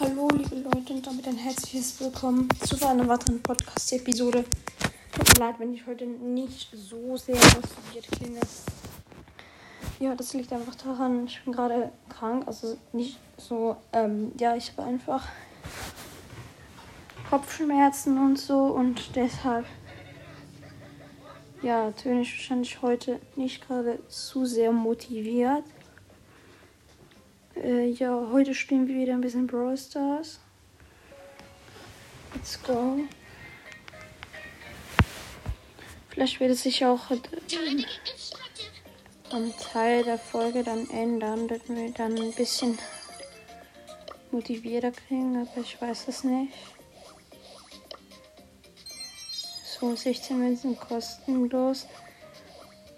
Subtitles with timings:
[0.00, 4.44] Hallo, liebe Leute, und damit ein herzliches Willkommen zu einer weiteren Podcast-Episode.
[5.12, 8.38] Tut mir leid, wenn ich heute nicht so sehr motiviert klinge.
[9.98, 14.70] Ja, das liegt einfach daran, ich bin gerade krank, also nicht so, ähm, ja, ich
[14.70, 15.26] habe einfach
[17.28, 19.66] Kopfschmerzen und so und deshalb,
[21.60, 25.64] ja, töne ich wahrscheinlich heute nicht gerade zu sehr motiviert.
[27.62, 30.38] Äh, ja, heute spielen wir wieder ein bisschen Brawl Stars.
[32.34, 33.00] Let's go.
[36.10, 37.18] Vielleicht wird es sich auch äh,
[39.30, 42.78] am Teil der Folge dann ändern, dass wir dann ein bisschen
[44.30, 46.52] motivierter kriegen, aber ich weiß es nicht.
[49.80, 51.86] So, 16 Münzen kostenlos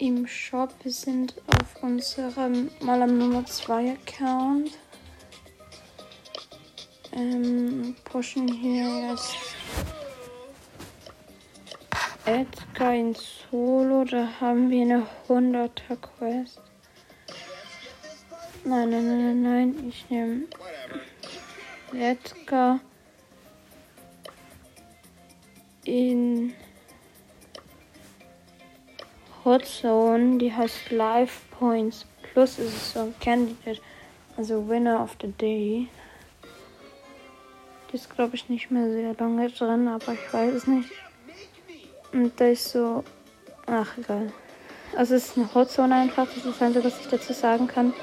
[0.01, 0.73] im Shop.
[0.81, 4.71] Wir sind auf unserem mal am Nummer 2 Account.
[7.11, 9.35] Ähm, pushen hier jetzt
[12.25, 14.03] Edgar in Solo.
[14.05, 16.59] Da haben wir eine 100er Quest.
[18.63, 19.89] Nein, nein, nein, nein, nein.
[19.89, 20.47] Ich nehme
[21.93, 22.79] Edgar
[25.85, 26.55] in
[29.43, 33.81] Hot Zone, die heißt Life Points Plus ist es so ein Candidate,
[34.37, 35.87] also Winner of the Day.
[37.91, 40.89] Die ist glaube ich nicht mehr sehr lange drin, aber ich weiß es nicht.
[42.13, 43.03] Und da ist so,
[43.65, 44.31] ach egal.
[44.95, 47.67] Also es ist eine Hot Zone einfach, das ist das Einzige, was ich dazu sagen
[47.67, 47.93] kann.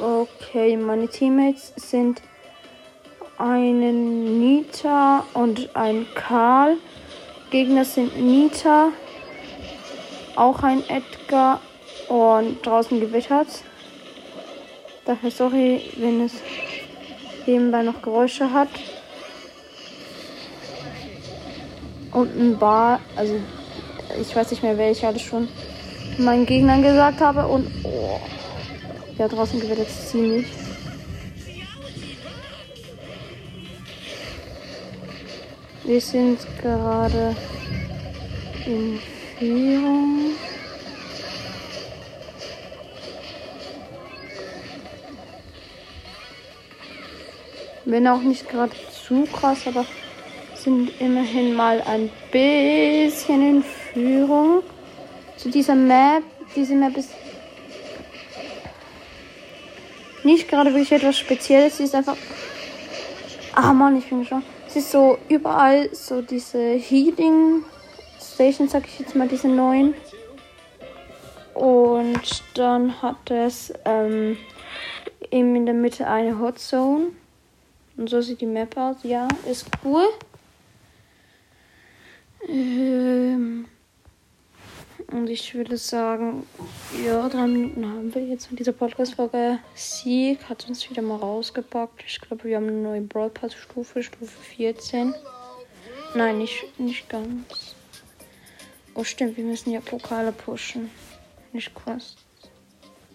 [0.00, 2.22] Okay, meine Teammates sind
[3.36, 6.78] einen Nita und ein Karl.
[7.50, 8.88] Gegner sind Nita,
[10.36, 11.60] auch ein Edgar
[12.08, 13.48] und draußen gewittert.
[15.06, 16.34] Daher sorry, wenn es
[17.46, 18.68] nebenbei noch Geräusche hat.
[22.12, 23.36] Und ein Bar, also
[24.20, 25.48] ich weiß nicht mehr, welche alles schon
[26.18, 27.46] meinen Gegnern gesagt habe.
[27.46, 28.20] Und oh,
[29.16, 30.46] ja, draußen gewittert ziemlich.
[35.88, 37.34] Wir sind gerade
[38.66, 39.00] in
[39.38, 40.32] Führung.
[47.86, 48.72] Wenn auch nicht gerade
[49.06, 49.86] zu krass, aber
[50.56, 54.62] sind immerhin mal ein bisschen in Führung.
[55.38, 56.22] Zu dieser Map.
[56.54, 57.12] Diese Map ist
[60.22, 61.78] nicht gerade wirklich etwas Spezielles.
[61.78, 62.18] Sie ist einfach.
[63.54, 64.42] Ah Mann, ich bin schon.
[64.68, 67.64] Es ist so überall so diese Heating
[68.20, 69.94] Stations, sag ich jetzt mal, diese neuen.
[71.54, 74.36] Und dann hat es ähm,
[75.30, 77.12] eben in der Mitte eine Hot Zone.
[77.96, 78.96] Und so sieht die Map aus.
[79.04, 80.04] Ja, ist cool.
[82.46, 83.64] Ähm,
[85.10, 86.46] und ich würde sagen,
[87.04, 89.58] ja, drei Minuten haben wir jetzt mit dieser Podcast-Folge.
[89.74, 92.04] Sieg hat uns wieder mal rausgepackt.
[92.06, 95.14] Ich glaube, wir haben eine neue Brawl Pass-Stufe, Stufe 14.
[96.14, 97.74] Nein, nicht, nicht ganz.
[98.94, 100.90] Oh, stimmt, wir müssen ja Pokale pushen.
[101.52, 102.18] Nicht Quest.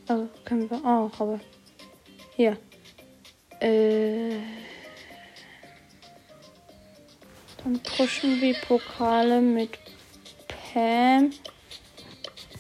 [0.08, 1.40] Also können wir auch, aber.
[2.36, 2.58] Hier.
[3.60, 4.40] Äh.
[7.64, 9.78] Dann pushen wir Pokale mit
[10.48, 11.32] Pam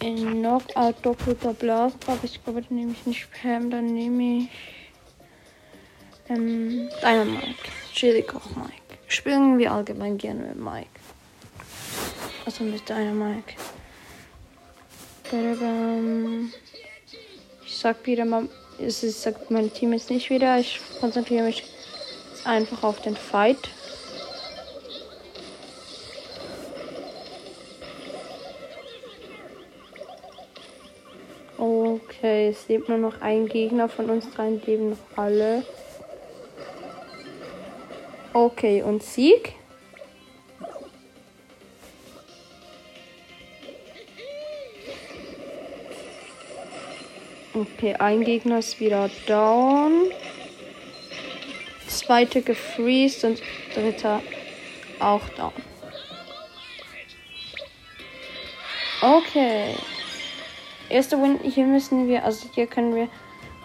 [0.03, 4.50] in Knockout doppelter Blast, aber ich glaube, dann nehme ich nicht Pam, dann nehme ich
[6.30, 7.72] ähm, Dynamike.
[7.94, 8.72] Chili Koch Mike.
[9.08, 10.90] Spielen wir allgemein gerne mit Mike.
[12.46, 13.56] Also mit Dynamike.
[17.66, 18.47] Ich sag wieder mal,
[18.80, 20.59] ich sag mein Team jetzt nicht wieder.
[20.59, 21.63] Ich konzentriere mich
[22.44, 23.69] einfach auf den Fight.
[31.94, 35.63] Okay, es lebt nur noch ein Gegner von uns dreien, leben noch alle.
[38.34, 39.54] Okay, und Sieg?
[47.54, 50.10] Okay, ein Gegner ist wieder down.
[51.88, 53.42] Zweite gefreezed und
[53.75, 54.19] dritter
[55.00, 55.54] auch down.
[59.00, 59.75] Okay.
[60.94, 63.07] Erste Win, hier müssen wir, also hier können wir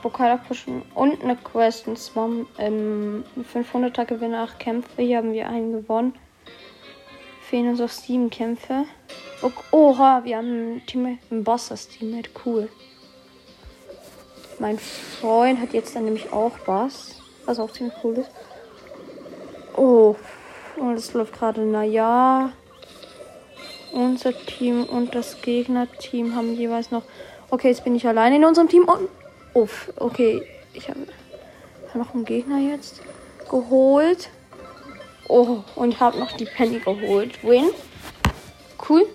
[0.00, 1.86] Pokal pushen und eine Quest.
[1.86, 3.22] Und zwar ähm,
[3.52, 5.02] 500er Gewinne, 8 Kämpfe.
[5.02, 6.14] Hier haben wir einen gewonnen.
[7.42, 8.86] Fehlen uns noch 7 Kämpfe.
[9.42, 12.30] Oh, oha, wir haben ein, Team, ein Boss als Teammate.
[12.46, 12.70] Cool.
[14.58, 18.30] Mein Freund hat jetzt dann nämlich auch was, was auch ziemlich cool ist.
[19.76, 20.16] Oh,
[20.76, 22.54] und es läuft gerade, naja.
[23.92, 27.02] Unser Team und das Gegnerteam haben jeweils noch.
[27.50, 29.08] Okay, jetzt bin ich allein in unserem Team und.
[29.54, 30.42] Uff, okay.
[30.74, 31.00] Ich habe
[31.94, 33.00] noch einen Gegner jetzt
[33.48, 34.28] geholt.
[35.28, 37.42] Oh, und habe noch die Penny geholt.
[37.42, 37.70] Win.
[38.88, 39.06] Cool.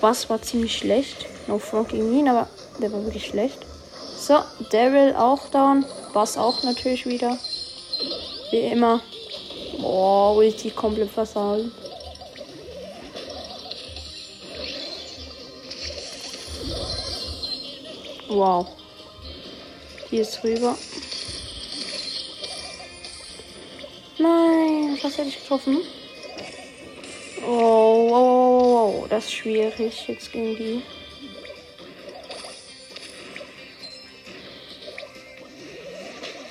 [0.00, 1.26] Was war ziemlich schlecht.
[1.46, 2.48] No Frog gegen ihn, aber
[2.80, 3.58] der war wirklich schlecht.
[4.16, 4.38] So,
[4.70, 5.84] Daryl auch down.
[6.12, 7.38] Was auch natürlich wieder.
[8.50, 9.00] Wie immer.
[9.82, 11.64] Oh, Ulti komplett versagt.
[18.34, 18.66] Wow.
[20.10, 20.76] Die ist rüber.
[24.18, 25.78] Nein, was hätte ich getroffen?
[27.46, 30.82] Oh, wow, wow, wow, das ist schwierig jetzt gegen die.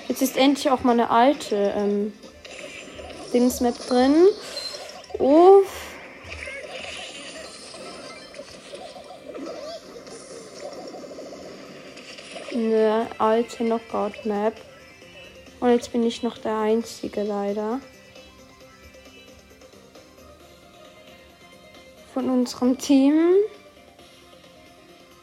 [0.08, 2.14] Jetzt ist endlich auch mal eine alte ähm,
[3.34, 4.16] Dingsmap drin.
[5.20, 5.63] Uff.
[13.34, 14.54] Alte Knockout-Map.
[15.60, 17.80] Und jetzt bin ich noch der Einzige leider.
[22.14, 23.34] Von unserem Team.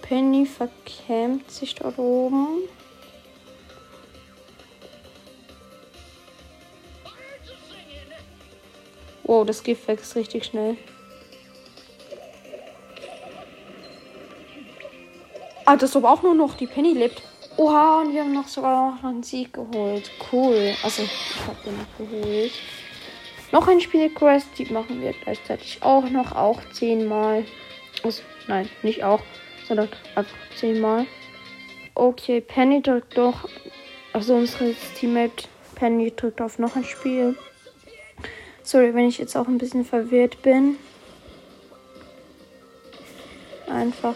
[0.02, 2.62] Penny verkämmt sich dort oben.
[9.22, 10.76] Wow, das Gift wächst richtig schnell.
[15.64, 17.29] Ah, das ist aber auch nur noch die Penny lebt.
[17.60, 20.10] Oha, und wir haben noch sogar noch einen Sieg geholt.
[20.32, 20.74] Cool.
[20.82, 22.52] Also, ich habe den noch geholt.
[23.52, 27.44] Noch ein Spielquest, die machen wir gleichzeitig auch noch, auch zehnmal.
[28.02, 29.20] Also, nein, nicht auch,
[29.68, 31.04] sondern einfach zehnmal.
[31.94, 33.46] Okay, Penny drückt doch.
[34.14, 37.36] Also, unsere Teammate Penny drückt auf noch ein Spiel.
[38.62, 40.78] Sorry, wenn ich jetzt auch ein bisschen verwirrt bin.
[43.68, 44.14] Einfach.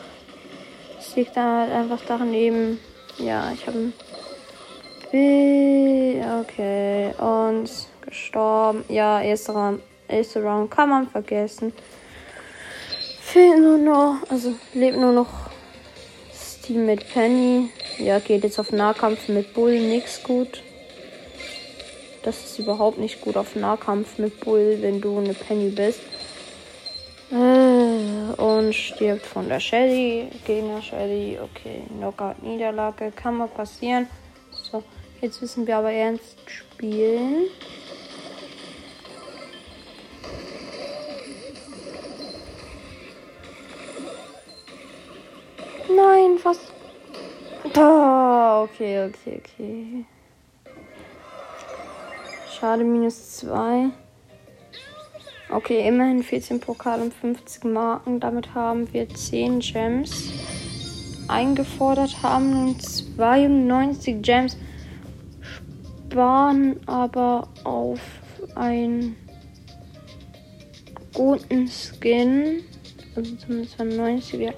[0.99, 2.81] Es liegt da halt einfach daran eben.
[3.19, 3.93] Ja, ich habe.
[6.41, 7.15] Okay.
[7.19, 7.71] Und
[8.05, 8.85] gestorben.
[8.89, 11.73] Ja, erster Round, erster Round kann man vergessen.
[13.21, 14.17] Fehlt nur noch.
[14.29, 15.29] Also lebt nur noch
[16.31, 17.71] das Team mit Penny.
[17.99, 19.79] Ja, geht jetzt auf Nahkampf mit Bull.
[19.79, 20.63] Nix gut.
[22.23, 26.01] Das ist überhaupt nicht gut auf Nahkampf mit Bull, wenn du eine Penny bist.
[27.31, 27.74] Äh,
[28.37, 30.29] und stirbt von der Shelly.
[30.47, 31.39] Gegner Shelly.
[31.43, 33.13] Okay, Knockout-Niederlage.
[33.13, 34.09] Kann mal passieren.
[34.51, 34.83] So,
[35.21, 37.49] jetzt müssen wir aber ernst spielen.
[45.89, 46.59] Nein, was?
[47.73, 50.05] Da, okay, okay, okay.
[52.49, 54.04] Schade, minus 2.
[55.51, 58.19] Okay, immerhin 14 Pokal und 50 Marken.
[58.19, 60.33] Damit haben wir 10 Gems
[61.29, 64.57] eingefordert, haben nun 92 Gems,
[66.11, 68.01] sparen aber auf
[68.55, 69.17] einen
[71.13, 72.63] guten Skin.
[73.15, 74.55] Also zumindest 90, wir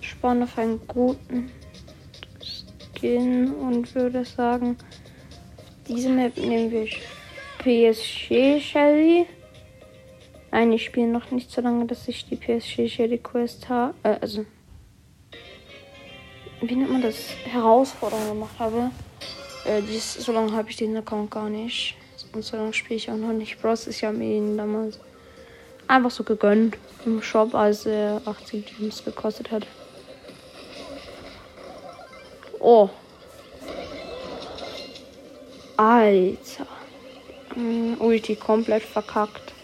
[0.00, 1.50] sparen auf einen guten
[2.94, 4.76] Skin und würde sagen,
[5.88, 6.86] diese Map nehmen wir
[7.58, 9.26] PSG Shelly.
[10.52, 13.94] Nein, ich spiele noch nicht so lange, dass ich die PSG Shelly Quest habe.
[14.02, 14.44] Äh, also.
[16.60, 17.30] Wie nennt man das?
[17.44, 18.90] Herausforderung gemacht habe.
[19.64, 21.96] Äh, dies, so lange habe ich den Account gar nicht.
[22.32, 23.60] Und so lange spiele ich auch noch nicht.
[23.60, 24.98] Bros ist ja mir damals
[25.86, 29.66] einfach so gegönnt im Shop, als er 80 Gems gekostet hat.
[32.58, 32.90] Oh,
[35.76, 36.66] Alter.
[37.56, 39.54] Mm, Ulti komplett verkackt.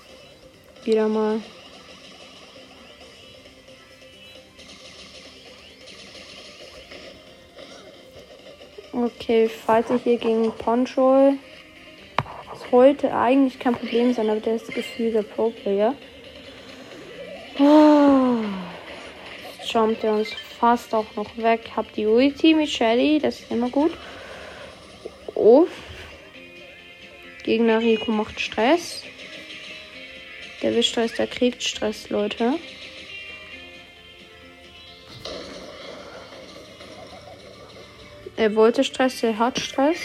[0.86, 1.40] Wieder mal.
[8.92, 11.34] Okay, Fighter hier gegen Poncho.
[12.70, 15.92] sollte eigentlich kein Problem sein, aber der ist Gefühl der Pro-Player.
[17.58, 18.44] Oh.
[19.64, 21.62] Jumpt er uns fast auch noch weg.
[21.74, 23.90] Hab die Ulti mit Shelly, das ist immer gut.
[25.34, 25.68] Uff.
[27.42, 29.02] Gegner Rico macht Stress.
[30.66, 32.54] Der will Stress, der kriegt Stress, Leute.
[38.34, 39.98] Er wollte Stress, er hat Stress.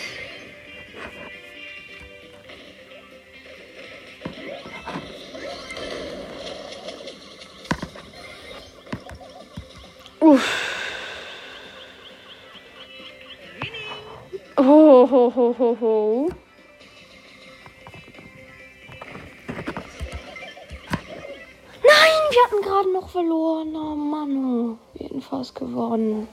[25.62, 26.28] Gewonnen.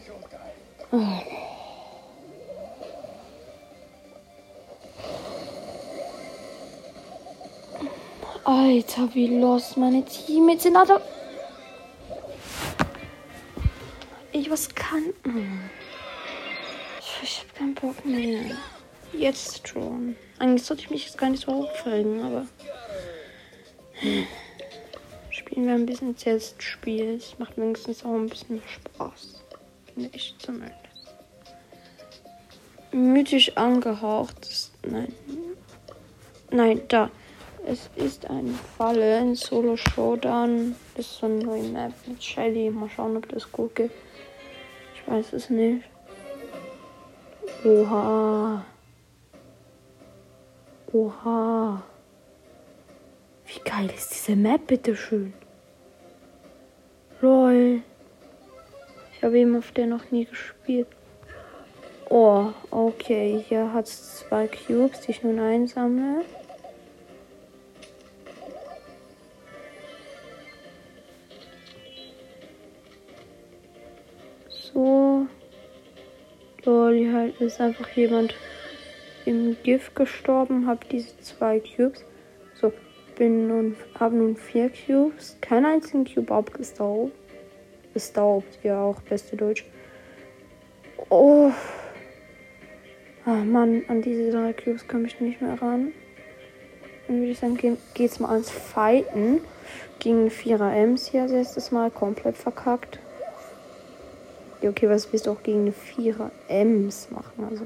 [0.90, 0.99] Oh.
[8.44, 10.76] Alter, wie los meine Teammates sind.
[10.76, 11.00] Alter.
[14.32, 15.12] Ich was kann.
[17.23, 18.56] Ich hab keinen Bock mehr.
[19.12, 20.16] Jetzt schon.
[20.38, 22.47] Eigentlich sollte ich mich jetzt gar nicht so aufregen, aber.
[25.69, 27.17] Spielen wir ein bisschen Testspiel.
[27.17, 29.45] Es macht wenigstens auch ein bisschen Spaß.
[29.93, 30.75] Finde ich zumindest.
[32.91, 34.49] Mythisch angehaucht.
[34.89, 35.13] Nein.
[36.51, 37.11] Nein, da.
[37.67, 40.75] Es ist eine Falle in Solo Showdown.
[40.95, 42.71] Das ist so eine neue Map mit Shelly.
[42.71, 43.91] Mal schauen, ob das gut geht.
[44.95, 45.85] Ich weiß es nicht.
[47.63, 48.65] Oha.
[50.95, 51.83] Oha.
[53.45, 55.35] Wie geil ist diese Map, bitteschön.
[57.21, 57.83] Lol.
[59.13, 60.87] Ich habe eben auf der noch nie gespielt.
[62.09, 63.45] Oh, okay.
[63.49, 66.25] Hier hat es zwei Cubes, die ich nun einsammle.
[74.49, 75.27] So.
[76.65, 78.37] Lol, hier ist einfach jemand
[79.25, 82.05] im Gift gestorben, habe diese zwei Cubes.
[83.19, 85.37] Bin nun, habe nun vier Cubes.
[85.41, 87.13] Kein einzigen Cube abgestaubt.
[87.93, 89.67] Gestaubt, ja auch beste Deutsch.
[91.09, 91.51] Oh.
[93.25, 95.93] Ah, Mann, an diese drei Cubes komme ich nicht mehr ran.
[97.09, 99.41] Dann würde ich sagen, ge geht's mal ans Fighten.
[99.99, 103.01] Gegen 4er Ms hier als erstes Mal komplett verkackt.
[104.63, 107.49] Ja, okay, was willst du auch gegen eine 4er Ms machen?
[107.51, 107.65] Also.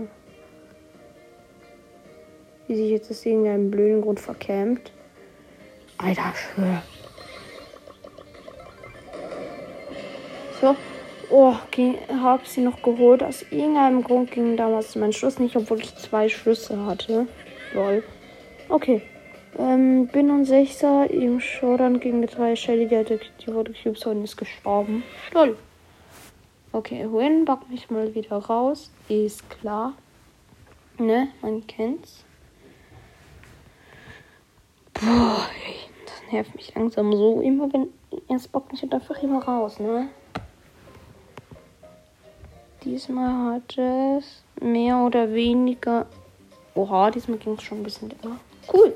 [2.69, 4.93] Wie sich jetzt das irgendeinen blöden Grund verkämmt.
[6.03, 6.83] Alter, schwör.
[10.61, 10.77] So.
[11.31, 13.23] Oh, okay, hab sie noch geholt.
[13.23, 17.27] Aus irgendeinem Grund ging damals mein Schuss nicht, obwohl ich zwei Schüsse hatte.
[17.73, 18.05] Lol.
[18.69, 19.03] Okay.
[19.59, 24.05] Ähm, bin und Sechser im Showdown gegen die drei Shelly, die, hatte, die wurde Cubes
[24.07, 25.05] und ist gestorben.
[25.33, 25.57] Lol.
[26.73, 28.91] Okay, Win back mich mal wieder raus.
[29.09, 29.95] Ist klar.
[30.99, 32.25] Ne, man kennt's.
[34.95, 35.92] Boah, das
[36.33, 37.41] nervt mich langsam so.
[37.41, 37.89] Immer wenn.
[38.29, 40.09] Jetzt bockt mich einfach immer raus, ne?
[42.85, 46.07] Diesmal hat es mehr oder weniger.
[46.75, 48.39] Oha, diesmal ging es schon ein bisschen länger.
[48.73, 48.95] Cool.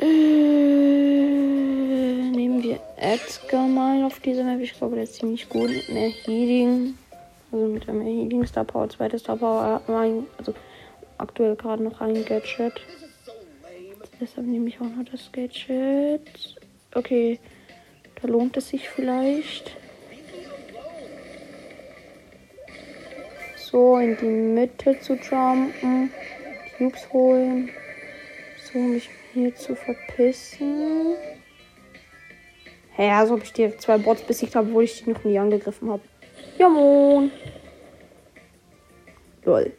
[0.00, 0.04] Äh,
[2.30, 4.60] nehmen wir Edgar mal auf diese Map.
[4.60, 6.94] Ich glaube, der ist ziemlich gut mit mehr Healing.
[7.50, 9.82] Also mit mehr Healing, Star Power, zweite Star Power.
[10.38, 10.54] Also
[11.18, 12.80] aktuell gerade noch ein Gadget.
[14.22, 16.54] Deshalb nehme ich auch noch das Gadget.
[16.94, 17.40] Okay,
[18.20, 19.76] da lohnt es sich vielleicht.
[23.56, 26.12] So, in die Mitte zu jumpen.
[26.78, 27.70] Cubes holen.
[28.72, 31.16] So, mich hier zu verpissen.
[32.94, 35.36] Hä, hey, also ob ich die zwei Bots besiegt habe, obwohl ich die noch nie
[35.36, 36.02] angegriffen habe.
[36.58, 37.32] Ja, moin.
[39.44, 39.72] Lol.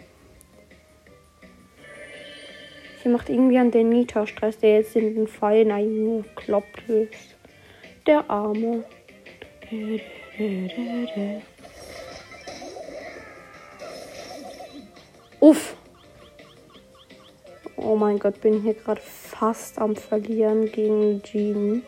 [3.03, 7.35] Hier macht irgendwie an den Nita Stress, der jetzt in den Pfeil eingekloppt ist.
[8.07, 8.85] Der Arme.
[15.41, 15.75] Uff.
[17.75, 21.83] Oh mein Gott, bin hier gerade fast am Verlieren gegen Jean.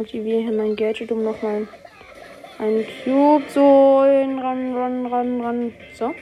[0.00, 1.68] Aktiviere hier mein Gadget, um nochmal
[2.58, 4.38] einen Cube zu holen.
[4.38, 5.72] Ran, ran, ran, ran.
[5.94, 6.14] So.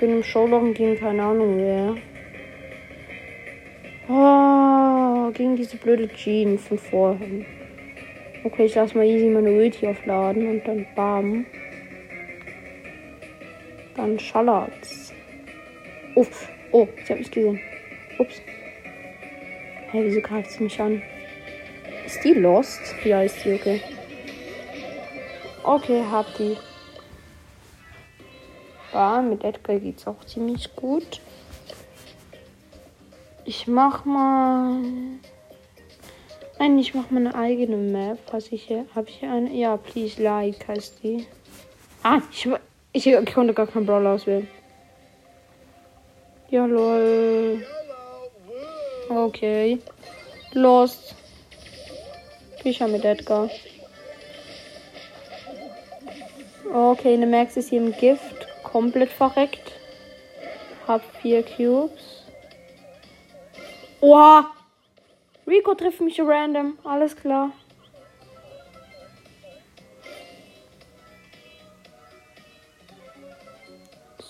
[0.00, 1.96] Bin im Showdown gegen keine Ahnung wer.
[4.08, 7.44] Oh, gegen diese blöde Jean von vorhin.
[8.44, 11.46] Okay, ich lasse mal easy meine Ulti aufladen und dann bam.
[13.96, 15.12] Dann schallert's.
[16.14, 16.48] Uff.
[16.70, 17.60] Oh, ich habe mich gesehen.
[18.18, 18.40] Ups.
[19.90, 21.02] Hey, wieso greift sie mich an?
[22.06, 22.94] Ist die lost?
[23.04, 23.80] Ja, ist die, okay.
[25.68, 26.56] Okay, hab die.
[28.94, 31.20] Ja, mit Edgar geht's auch ziemlich gut.
[33.44, 34.80] Ich mach mal.
[36.58, 38.18] Nein, ich mach mal eigene Map.
[38.30, 38.86] Was ich hier.
[38.94, 39.52] Habe ich hier eine?
[39.52, 41.26] Ja, please like heißt die.
[42.02, 42.48] Ah, ich,
[42.94, 44.48] ich, ich konnte gar keinen Brawler auswählen.
[46.48, 47.62] Ja, lol.
[49.10, 49.78] Okay.
[50.54, 51.14] Lost.
[52.62, 53.50] Fischer mit Edgar.
[56.72, 58.46] Okay, eine Max ist hier im Gift.
[58.62, 59.72] Komplett verreckt.
[60.86, 62.24] Hab vier Cubes.
[64.00, 64.50] Oha!
[65.46, 66.78] Rico trifft mich random.
[66.84, 67.52] Alles klar.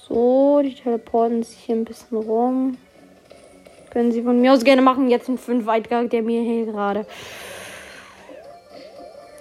[0.08, 2.78] So, die teleporten sich hier ein bisschen rum.
[3.90, 5.10] Können sie von mir aus gerne machen.
[5.10, 7.04] Jetzt ein 5 Weitgang, der mir hier gerade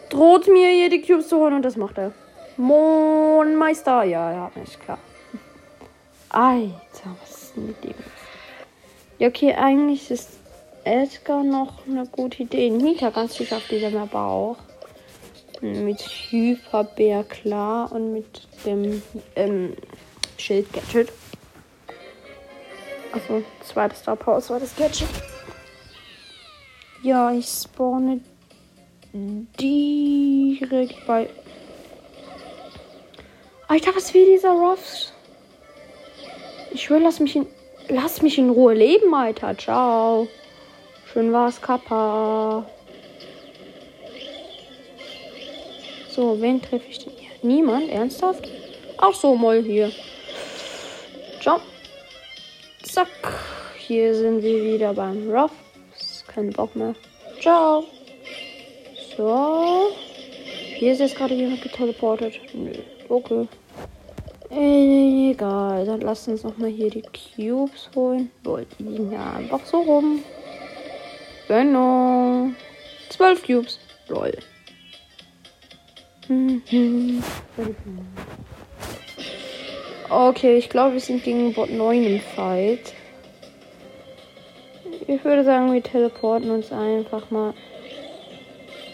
[0.10, 2.12] droht mir hier die Cubes zu holen und das macht er.
[2.58, 4.98] Mondmeister, ja, ja, ist klar.
[6.30, 7.94] Alter, was ist denn mit dem?
[9.20, 10.38] Ja, okay, eigentlich ist
[10.84, 12.70] Edgar noch eine gute Idee.
[12.70, 14.58] Nita ganz sicher auf dieser Map auch.
[15.62, 19.02] Mit Hyperbär klar und mit dem
[19.36, 19.74] ähm,
[20.38, 21.12] Schild-Gadget.
[23.12, 25.08] Also, zweites Star Power, zweites Gadget.
[27.02, 28.20] Ja, ich spawne
[29.14, 31.30] direkt bei.
[33.68, 35.12] Alter, was will dieser Ruffs?
[36.72, 37.48] Ich will, lass mich in.
[37.90, 39.58] Lass mich in Ruhe leben, Alter.
[39.58, 40.28] Ciao.
[41.12, 42.66] Schön war's, Kappa.
[46.10, 47.30] So, wen treffe ich denn hier?
[47.44, 47.90] Niemand?
[47.90, 48.50] Ernsthaft?
[48.98, 49.92] Ach so, mal hier.
[51.40, 51.62] Ciao.
[52.84, 53.08] Zack.
[53.78, 55.52] Hier sind wir wieder beim Ruff.
[56.28, 56.94] Kein Bock mehr.
[57.40, 57.86] Ciao.
[59.16, 59.92] So.
[60.78, 62.40] Hier ist jetzt gerade jemand geteleportet.
[62.54, 62.72] Nö.
[63.10, 63.48] Okay.
[64.52, 65.86] Egal.
[65.88, 68.30] Dann lass uns noch mal hier die Cubes holen.
[68.44, 70.24] Wollte ihn ja einfach so rum.
[71.48, 72.50] Genau.
[73.10, 73.80] Zwölf Cubes.
[74.08, 74.38] Lol.
[80.10, 82.94] Okay, ich glaube, wir sind gegen Bot 9 im Fight.
[85.06, 87.54] Ich würde sagen, wir teleporten uns einfach mal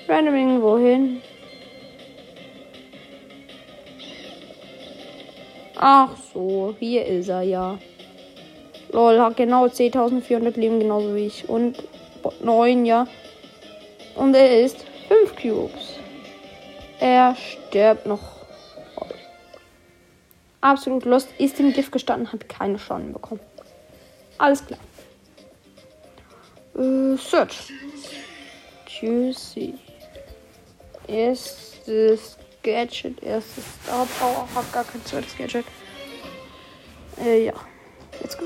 [0.08, 1.22] random irgendwo hin.
[5.86, 7.78] Ach so, hier ist er ja.
[8.94, 11.50] Lol, hat genau 10.400 Leben, genauso wie ich.
[11.50, 11.84] Und
[12.42, 13.06] 9, ja.
[14.16, 14.78] Und er ist
[15.10, 15.96] 5 Cubes.
[17.02, 18.22] Er stirbt noch.
[20.62, 21.28] Absolut Lust.
[21.38, 23.42] Ist im Gift gestanden, hat keine Schaden bekommen.
[24.38, 24.80] Alles klar.
[26.78, 27.74] Äh, Search.
[28.88, 29.74] Juicy.
[31.10, 34.48] Erstes Gadget, erstes Star Power.
[34.56, 35.66] Hab gar kein zweites Gadget.
[37.22, 37.54] Äh, ja.
[38.22, 38.46] Let's go.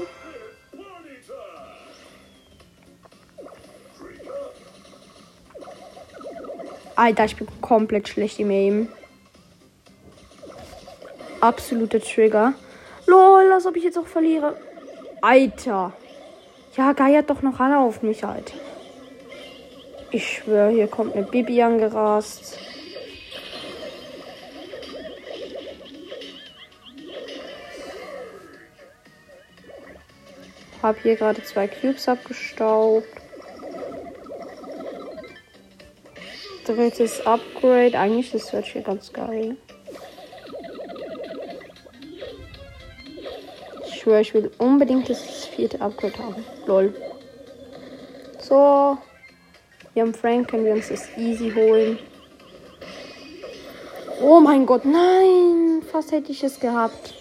[6.96, 8.90] Alter, ich bin komplett schlecht im Aim.
[11.42, 12.56] Absoluter Trigger.
[13.06, 14.58] Lol, als ob ich jetzt auch verliere.
[15.22, 15.94] Alter.
[16.76, 18.56] Ja, geiert doch noch alle auf mich, Alter.
[20.10, 22.58] Ich schwöre, hier kommt eine Bibi angerast.
[30.88, 33.06] Hab hier gerade zwei Cubes abgestaubt.
[36.66, 38.00] Drittes Upgrade.
[38.00, 39.58] Eigentlich ist das hier ganz geil.
[43.86, 46.46] Ich schwöre, ich will unbedingt das vierte Upgrade haben.
[46.66, 46.96] Lol.
[48.40, 48.98] So.
[49.94, 52.00] Wir haben Frank, können wir uns das easy holen.
[54.22, 55.84] Oh mein Gott, nein!
[55.92, 57.17] Fast hätte ich es gehabt.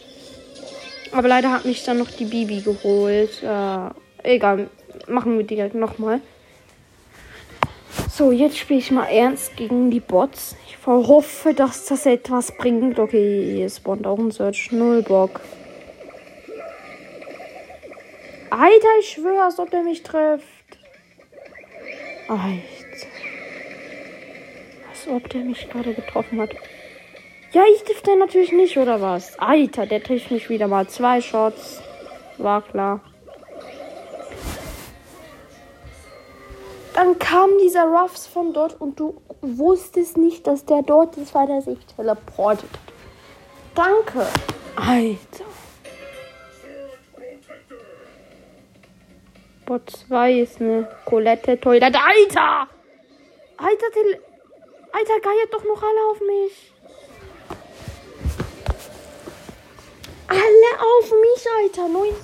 [1.16, 3.42] Aber leider hat mich dann noch die Bibi geholt.
[3.42, 3.88] Äh,
[4.22, 4.68] egal,
[5.08, 6.20] machen wir direkt nochmal.
[8.10, 10.56] So, jetzt spiele ich mal ernst gegen die Bots.
[10.68, 12.98] Ich hoffe, dass das etwas bringt.
[12.98, 14.70] Okay, hier spawnt auch ein Search.
[14.72, 15.40] Null Bock.
[18.50, 20.44] Alter, ich schwöre, als ob der mich trifft.
[22.28, 22.42] Alter.
[24.90, 26.50] Als ob der mich gerade getroffen hat.
[27.52, 29.38] Ja, ich trifft den natürlich nicht, oder was?
[29.38, 30.88] Alter, der trifft mich wieder mal.
[30.88, 31.80] Zwei Shots.
[32.38, 33.00] War klar.
[36.94, 41.48] Dann kam dieser Ruffs von dort und du wusstest nicht, dass der dort ist, weil
[41.50, 42.94] er sich teleportet hat.
[43.74, 44.26] Danke.
[44.76, 45.44] Alter.
[49.66, 51.98] Bot 2 ist eine Colette Toilette.
[51.98, 52.68] Alter!
[53.58, 54.20] Alter, Tele
[54.92, 56.72] Alter, geiert doch noch alle auf mich.
[60.28, 61.88] Alle auf mich, Alter.
[61.88, 62.14] Neun.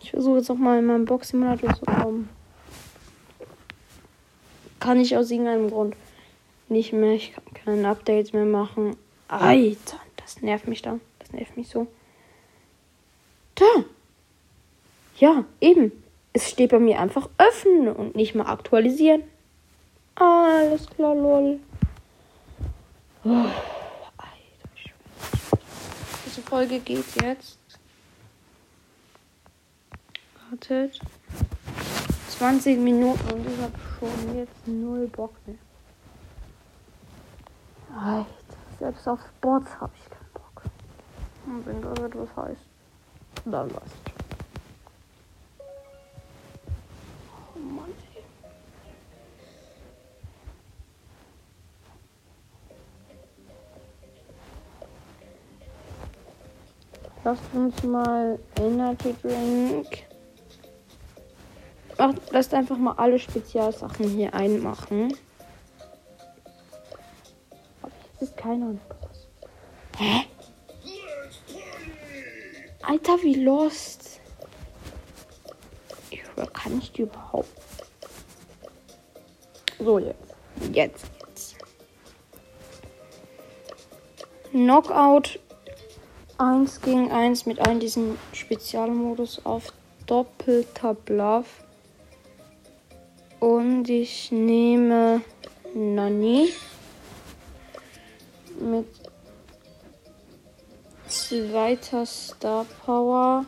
[0.00, 2.28] Ich versuche jetzt auch mal in meinem Box-Simulator zu kommen.
[4.80, 5.94] Kann ich aus irgendeinem Grund
[6.68, 7.12] nicht mehr.
[7.12, 8.96] Ich kann keine Updates mehr machen.
[9.28, 10.98] Alter, das nervt mich da.
[11.18, 11.86] Das nervt mich so.
[13.54, 13.84] Da.
[15.18, 15.92] Ja, eben.
[16.32, 19.24] Es steht bei mir einfach öffnen und nicht mal aktualisieren.
[20.14, 21.60] Alles klar, lol.
[26.24, 27.58] Diese Folge geht jetzt.
[30.50, 30.98] Wartet.
[32.30, 35.56] 20 Minuten und ich habe schon jetzt null Bock mehr.
[37.94, 38.26] Alter,
[38.78, 40.62] selbst auf Bots habe ich keinen Bock.
[41.46, 42.62] Und wenn das etwas heißt,
[43.44, 43.82] dann was.
[47.54, 47.92] Oh Mann,
[57.24, 60.06] Lasst uns mal Energy Drink.
[61.98, 65.14] Ach, lasst einfach mal alle Spezialsachen hier einmachen.
[68.20, 68.76] Jetzt ist keiner.
[69.98, 70.24] Hä?
[72.82, 74.20] Alter, wie lost.
[76.52, 77.48] Kann ich die überhaupt?
[79.80, 79.98] So.
[79.98, 81.56] Jetzt, jetzt.
[84.50, 85.38] Knockout
[86.38, 89.72] 1 gegen 1 mit allen diesen Spezialmodus auf
[90.06, 91.64] doppelter Bluff.
[93.40, 95.20] Und ich nehme
[95.74, 96.48] Nani
[98.60, 98.86] mit
[101.08, 103.44] zweiter Star Power,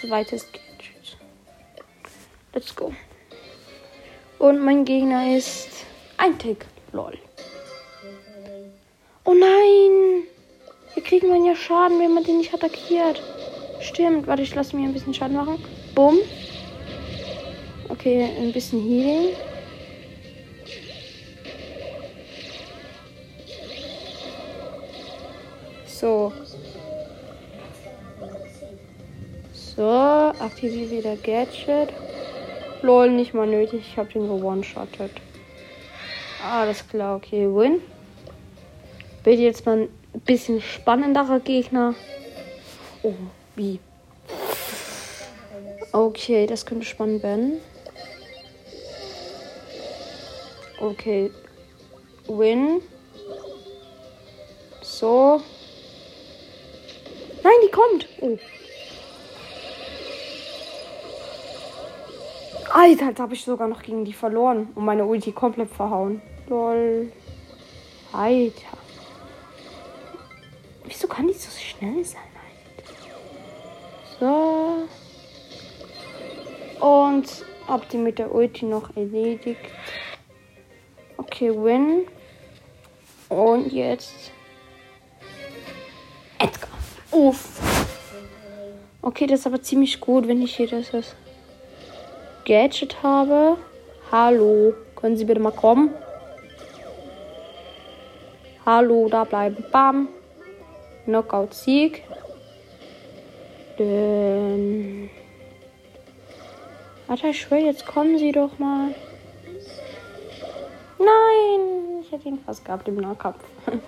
[0.00, 1.16] zweites Gadget.
[2.52, 2.92] Let's go.
[4.38, 5.68] Und mein Gegner ist
[6.16, 6.66] ein Tick.
[6.92, 7.18] Lol.
[9.24, 10.07] Oh nein!
[11.08, 13.22] Kriegt man ja Schaden, wenn man den nicht attackiert.
[13.80, 14.26] Stimmt.
[14.26, 15.64] Warte, ich lasse mir ein bisschen Schaden machen.
[15.94, 16.18] Bumm.
[17.88, 19.34] Okay, ein bisschen Healing.
[25.86, 26.30] So.
[29.54, 31.88] So, aktiviere wieder Gadget.
[32.82, 33.80] Lol, nicht mal nötig.
[33.80, 35.12] Ich habe den gewone-shottet.
[36.46, 37.80] Alles klar, okay, win.
[39.24, 41.94] Wird jetzt mal ein bisschen spannenderer Gegner.
[43.02, 43.14] Oh,
[43.56, 43.80] wie?
[45.92, 47.60] Okay, das könnte spannend werden.
[50.80, 51.30] Okay.
[52.28, 52.80] Win.
[54.82, 55.42] So.
[57.42, 58.08] Nein, die kommt.
[58.20, 58.38] Oh.
[62.72, 66.22] Alter, da habe ich sogar noch gegen die verloren und meine Ulti komplett verhauen.
[66.48, 67.10] Lol.
[68.12, 68.77] Alter.
[70.98, 72.90] Wieso kann die so schnell sein, Alter?
[74.18, 74.88] So.
[76.84, 79.60] Und hab die mit der Ulti noch erledigt.
[81.16, 82.08] Okay, win.
[83.28, 84.32] Und jetzt.
[86.36, 86.68] Edgar.
[87.12, 87.60] Uff.
[89.00, 91.14] Okay, das ist aber ziemlich gut, wenn ich hier das
[92.44, 93.56] Gadget habe.
[94.10, 94.74] Hallo.
[94.96, 95.94] Können Sie bitte mal kommen?
[98.66, 99.64] Hallo, da bleiben.
[99.70, 100.08] Bam.
[101.08, 102.04] Knockout-Sieg.
[103.78, 105.10] Denn.
[107.08, 108.94] Alter, ich schwöre, jetzt kommen Sie doch mal.
[110.98, 112.02] Nein!
[112.02, 113.42] Ich hätte ihn fast gehabt im Nahkampf.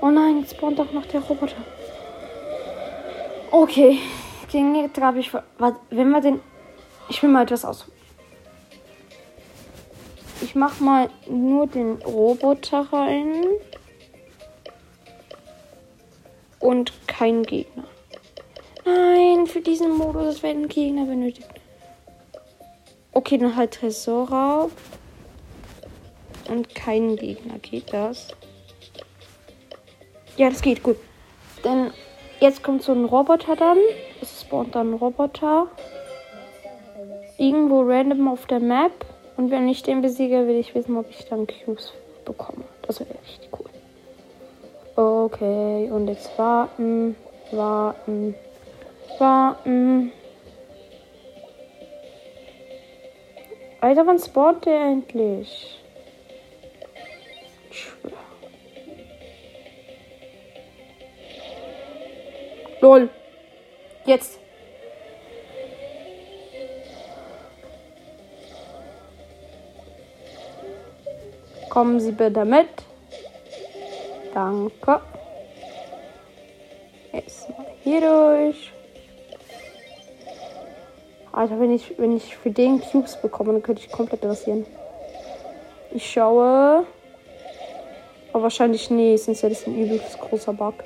[0.00, 1.56] Oh nein, jetzt spawnt doch noch der Roboter.
[3.50, 3.98] Okay.
[4.52, 5.32] Den jetzt habe ich.
[5.90, 6.40] Wenn wir den.
[7.08, 7.86] Ich will mal etwas aus.
[10.40, 13.44] Ich mach mal nur den Roboter rein.
[16.60, 17.84] Und kein Gegner.
[18.84, 21.48] Nein, für diesen Modus werden Gegner benötigt.
[23.12, 24.70] Okay, dann halt Tresorraub.
[26.48, 28.28] Und kein Gegner geht das.
[30.36, 30.96] Ja, das geht gut.
[31.64, 31.90] Denn
[32.40, 33.78] jetzt kommt so ein Roboter dann.
[34.22, 35.66] Es spawnt dann ein Roboter.
[37.36, 38.92] Irgendwo random auf der Map.
[39.36, 41.92] Und wenn ich den besiege, will ich wissen, ob ich dann Cubes
[42.24, 42.64] bekomme.
[42.82, 43.68] Das wäre richtig cool.
[44.98, 47.14] Okay, und jetzt warten,
[47.52, 48.34] warten,
[49.20, 50.10] warten.
[53.80, 55.78] Alter, wann spawnt der endlich?
[62.80, 63.08] Lol.
[64.04, 64.40] Jetzt.
[71.70, 72.87] Kommen Sie bitte mit.
[74.38, 75.00] Danke.
[77.12, 78.72] Jetzt mal hier durch.
[81.32, 84.64] Alter, wenn ich, wenn ich für den Cubes bekomme, dann könnte ich komplett rasieren.
[85.90, 86.86] Ich schaue.
[88.32, 90.84] Aber wahrscheinlich nee, sonst wäre das ein übelst großer Bug.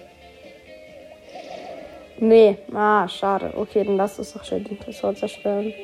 [2.21, 3.53] Nee, ah, schade.
[3.55, 5.75] Okay, dann lass uns doch schnell den Tresor zerstören.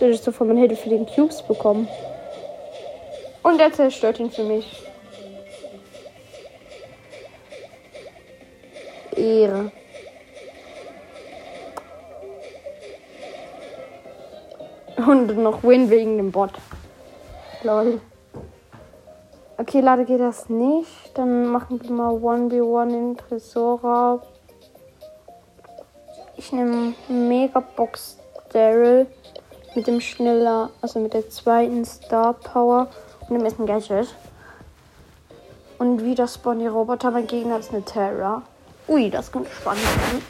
[0.00, 1.86] Stell dir so vor, man hätte für den Cubes bekommen.
[3.42, 4.82] Und er zerstört ihn für mich.
[9.14, 9.70] Ehre.
[14.96, 16.52] Und noch Win wegen dem Bot.
[17.62, 18.00] Lol.
[19.58, 20.88] Okay, leider geht das nicht.
[21.12, 24.22] Dann machen wir mal 1v1 in Tresora.
[26.38, 28.16] Ich nehme Megabox
[28.50, 29.06] Daryl
[29.74, 32.88] mit dem schneller, also mit der zweiten Star Power
[33.28, 34.14] und dem ersten Gadget.
[35.78, 37.10] Und wieder spawnen die Roboter.
[37.10, 38.42] Mein Gegner ist eine Terra.
[38.88, 40.22] Ui, das könnte spannend werden.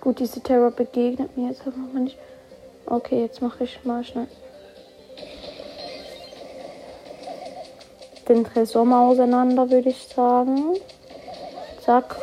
[0.00, 2.16] Gut, diese Terror begegnet mir jetzt aber noch nicht.
[2.86, 4.28] Okay, jetzt mache ich mal schnell
[8.30, 10.76] den Tresor mal auseinander, würde ich sagen.
[11.84, 12.16] Zack.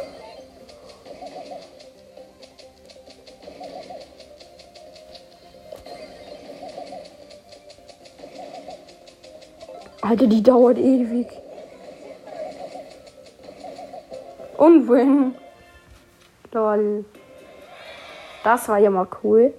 [10.01, 11.27] Alter, die dauert ewig.
[14.57, 15.35] Und wenn.
[16.53, 17.03] Lol.
[18.43, 19.53] Das war ja mal cool.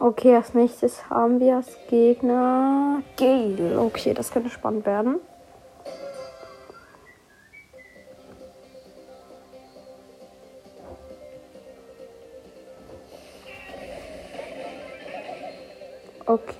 [0.00, 3.78] Okay, als nächstes haben wir als Gegner Gale.
[3.78, 5.20] Okay, das könnte spannend werden.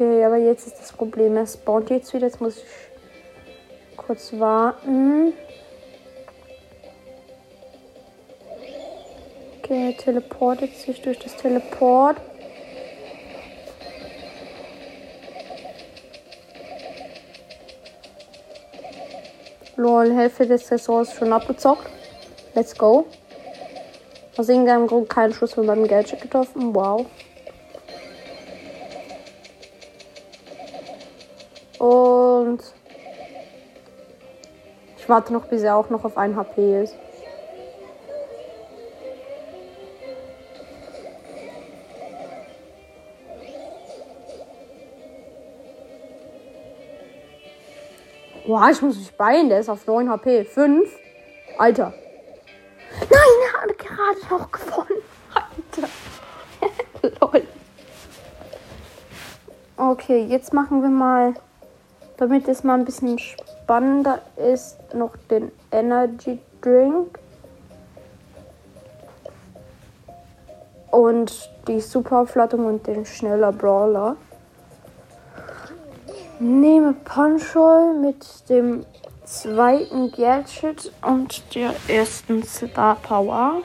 [0.03, 2.27] Okay, aber jetzt ist das Problem, er spawnt jetzt wieder.
[2.27, 2.65] Jetzt muss ich
[3.97, 5.33] kurz warten.
[9.59, 12.17] Okay, er teleportet sich durch das Teleport.
[19.77, 21.89] Lol, Hälfte des Tresors schon abgezockt.
[22.57, 23.07] Let's go.
[24.37, 26.75] Aus irgendeinem Grund keinen Schuss von meinem Gadget getroffen.
[26.75, 27.07] Wow.
[35.13, 36.97] Warte noch, bis er auch noch auf 1 HP ist.
[48.47, 49.51] Boah, ich muss mich beeilen.
[49.51, 50.45] Der ist auf 9 HP.
[50.45, 50.91] 5.
[51.59, 51.93] Alter.
[53.01, 53.11] Nein,
[53.47, 55.03] er hat gerade noch gewonnen.
[55.35, 55.89] Alter.
[57.21, 57.43] Lol.
[59.77, 61.35] Okay, jetzt machen wir mal,
[62.17, 63.19] damit es mal ein bisschen
[63.63, 67.19] spannender ist, noch den Energy Drink.
[70.91, 74.17] Und die Superaufladung und den schneller Brawler
[76.39, 78.85] nehme Ponchol mit dem
[79.25, 83.63] zweiten Gadget und der ersten Star Power.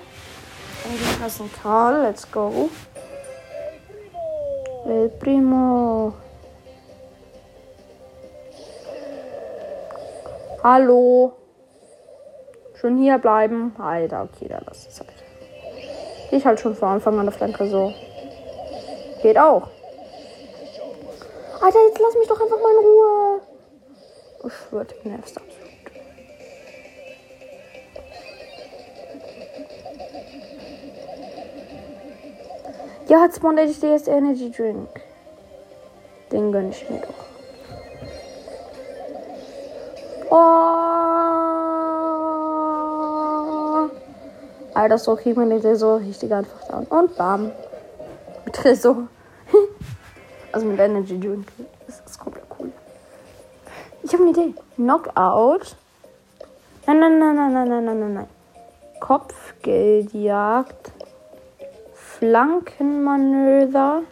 [0.86, 2.04] Und ein Karl.
[2.04, 2.70] Let's go.
[4.86, 6.14] El Primo.
[10.70, 11.32] Hallo.
[12.74, 13.74] Schon hier bleiben?
[13.80, 15.14] Alter, okay, dann lass es halt.
[16.30, 17.94] Ich halt schon vor Anfang an der Flanke so.
[19.22, 19.70] Geht auch.
[21.62, 23.42] Alter, jetzt lass mich doch einfach mal in Ruhe.
[24.46, 25.68] Ich schwöre, nervst absolut.
[33.08, 34.90] Ja, jetzt spawnt ich jetzt Energy Drink.
[36.34, 37.27] Den gönn ich mir doch.
[40.30, 40.38] Oh.
[44.74, 46.86] Alter, so kriegt man den Tresor richtig einfach down.
[46.86, 47.52] Und bam.
[48.52, 49.08] Tresor.
[50.54, 51.46] Also mit Energy Drink.
[51.86, 52.72] Das ist komplett cool.
[54.02, 54.54] Ich habe eine Idee.
[54.76, 55.76] Knockout.
[56.88, 58.28] Nein, nein, nein, nein, nein, nein, nein, nein, nein.
[59.02, 60.92] Kopfgeldjagd.
[61.94, 64.04] Flankenmanöver.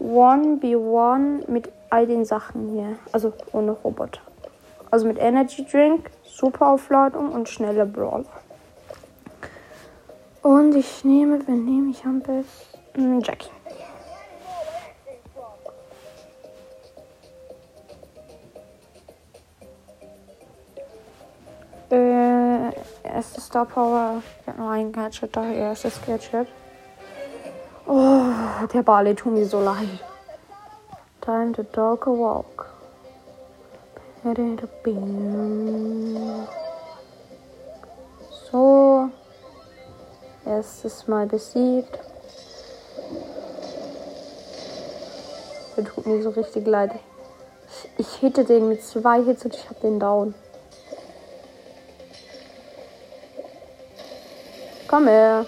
[0.00, 2.96] 1v1 mit all den Sachen hier.
[3.12, 4.22] Also ohne Roboter.
[4.90, 8.24] Also mit Energy Drink, Superaufladung und schnelle Brawler.
[10.42, 13.20] Und ich nehme, wen nehme ich am besten?
[13.20, 13.50] Jackie.
[21.90, 22.72] Äh,
[23.04, 24.22] erste Star Power.
[24.40, 26.48] Ich habe nur ein Gadget, daher erstes Gadget.
[27.86, 28.30] Oh,
[28.72, 30.11] der Barley tut mir so leid.
[31.24, 32.66] Time to talk a walk.
[38.50, 39.08] So,
[40.44, 41.96] erstes Mal besiegt.
[45.76, 46.90] Der tut mir so richtig leid.
[47.68, 50.34] Ich, ich hitte den mit zwei Hits und ich hab den down.
[54.88, 55.46] Komm her.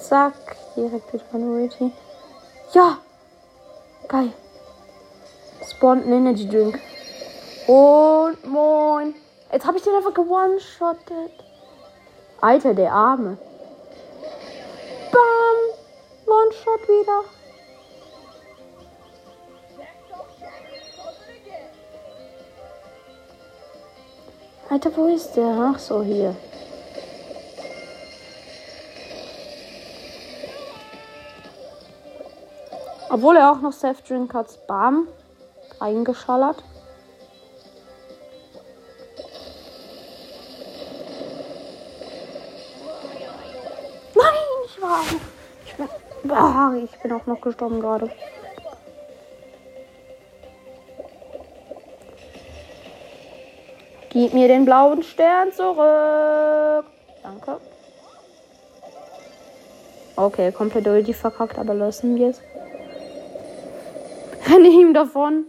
[0.00, 1.92] Zack, direkt mit meiner Ulti.
[2.72, 2.96] Ja,
[4.08, 4.32] Geil.
[5.70, 6.80] Spawnt ein Energy Drink.
[7.66, 9.14] Und moin.
[9.52, 11.32] Jetzt habe ich den einfach gewone-shottet.
[12.40, 13.36] Alter, der Arme.
[15.12, 16.34] Bam.
[16.34, 17.24] One-Shot wieder.
[24.70, 25.72] Alter, wo ist der?
[25.74, 26.34] Ach so, hier.
[33.10, 35.08] Obwohl er auch noch Self Drink hat, bam,
[35.80, 36.62] reingeschallert.
[44.14, 44.34] Nein,
[44.66, 45.00] ich war.
[45.64, 45.88] Ich bin,
[46.24, 48.10] boah, ich bin auch noch gestorben gerade.
[54.10, 56.86] Gib mir den blauen Stern zurück.
[57.22, 57.60] Danke.
[60.16, 62.40] Okay, komplett die verkackt, aber lassen wir es.
[64.48, 65.46] Renne ihm davon.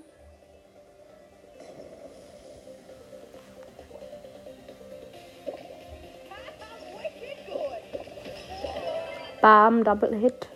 [9.42, 10.48] Bam, Double Hit.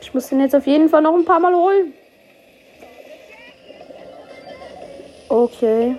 [0.00, 1.94] Ich muss den jetzt auf jeden Fall noch ein paar Mal holen.
[5.28, 5.96] Okay.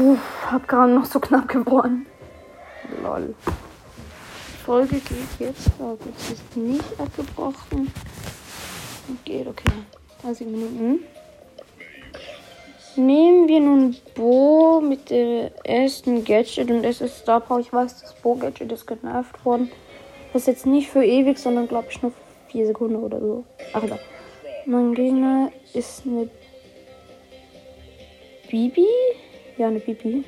[0.00, 0.16] Puh,
[0.50, 2.06] hab gerade noch so knapp gewonnen.
[3.02, 3.34] Lol.
[4.64, 5.78] Folge geht jetzt.
[5.78, 7.92] Gut, sie ist nicht abgebrochen.
[9.26, 9.68] Geht, okay.
[10.22, 11.00] 30 Minuten.
[12.96, 17.60] Nehmen wir nun Bo mit der ersten Gadget und es ist Star Power.
[17.60, 19.70] Ich weiß, das Bo-Gadget ist genervt worden.
[20.32, 23.44] Das ist jetzt nicht für ewig, sondern glaube ich nur für 4 Sekunden oder so.
[23.74, 24.00] Ach egal.
[24.64, 26.30] Mein Gegner ist eine
[28.50, 28.86] Bibi.
[29.60, 30.24] Ja, eine Bibi.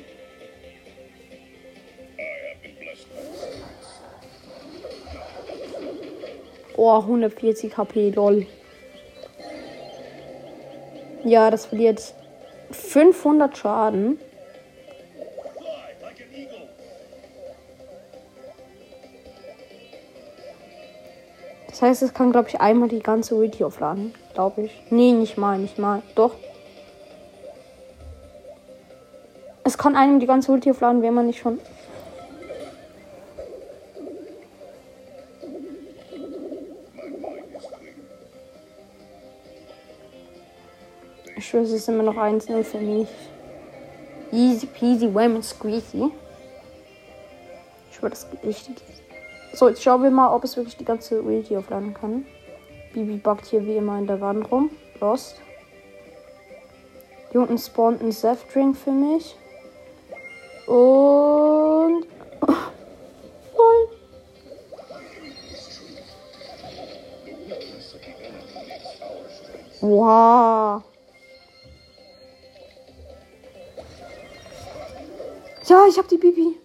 [6.77, 8.45] Oh, 140 HP, lol.
[11.23, 12.13] Ja, das verliert
[12.69, 14.19] 500 Schaden.
[21.69, 24.13] Das heißt, es kann, glaube ich, einmal die ganze Ulti aufladen.
[24.35, 24.71] Glaube ich.
[24.91, 26.03] Nee, nicht mal, nicht mal.
[26.13, 26.35] Doch.
[29.65, 31.59] Es kann einem die ganze Ulti aufladen, wenn man nicht schon.
[41.35, 43.07] Ich schwöre, es ist immer noch 1-0 für mich.
[44.31, 46.11] Easy peasy, lemon squeezy.
[47.89, 48.75] Ich schwöre, das geht richtig.
[49.53, 52.25] So, jetzt schauen wir mal, ob es wirklich die ganze Ulti aufladen kann.
[52.93, 54.71] Bibi backt hier wie immer in der Wand rum.
[54.99, 55.35] Lost.
[57.31, 59.35] Hier unten spawnt ein Saft-Drink für mich.
[60.73, 62.07] Und.
[63.55, 63.89] Lol.
[69.81, 70.81] Wow.
[75.67, 76.57] Ja, ich hab die Bibi.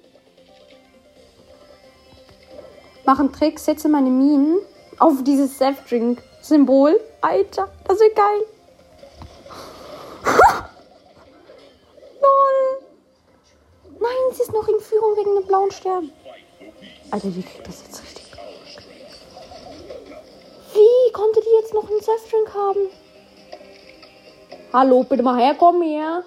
[3.05, 4.59] Mach einen Trick, setze meine Minen
[4.99, 6.99] auf dieses Saft-Drink-Symbol.
[7.21, 8.58] Alter, das wird geil.
[15.49, 16.13] Blauen Stern.
[17.11, 18.25] Alter, wie kriegt das jetzt richtig?
[20.75, 22.81] Wie konnte die jetzt noch einen Saftdrink haben?
[24.73, 26.25] Hallo, bitte mal herkommen hier.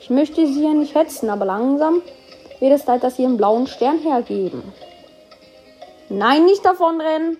[0.00, 2.02] Ich möchte sie ja nicht hetzen, aber langsam
[2.60, 4.72] wird es Zeit, dass sie einen blauen Stern hergeben.
[6.08, 7.38] Nein, nicht davon rennen.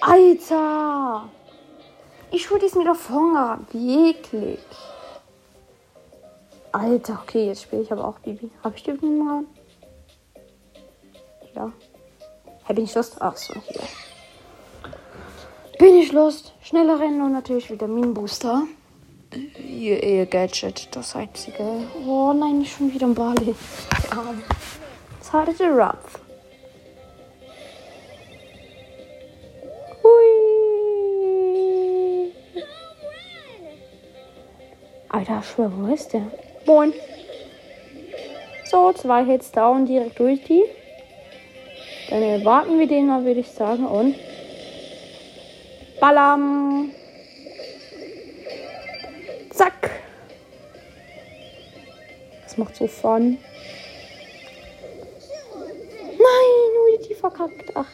[0.00, 1.30] Alter.
[2.30, 3.72] Ich würde es mir davon gehabt.
[3.72, 4.58] Wirklich.
[6.74, 8.50] Alter, okay, jetzt spiele ich aber auch Bibi.
[8.64, 9.44] Habe ich die mal?
[11.54, 11.70] Ja.
[12.64, 13.16] Hey, bin ich Lust?
[13.20, 13.80] Ach so, hier.
[15.78, 16.52] Bin ich Lust?
[16.62, 18.64] Schneller rennen und natürlich Vitaminbooster.
[19.56, 21.62] Ihr, ihr Gadget, das einzige.
[22.04, 23.54] Oh nein, schon wieder ein Bali.
[24.10, 24.42] Arm.
[25.20, 26.18] Zarte Raph.
[35.08, 36.26] Alter, schwör, wo ist der?
[36.66, 36.92] Moin.
[38.64, 40.64] So, zwei Hits down direkt durch die.
[42.10, 43.86] Dann erwarten wir den mal, würde ich sagen.
[43.86, 44.16] Und.
[46.00, 46.90] Ballam.
[49.50, 49.90] Zack.
[52.42, 53.38] Das macht so Fun.
[56.02, 57.70] Nein, Ulti verkackt.
[57.74, 57.86] Ach,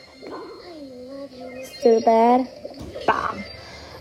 [1.79, 2.47] Still bad.
[3.07, 3.45] Bam.